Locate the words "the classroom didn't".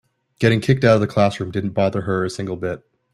1.01-1.73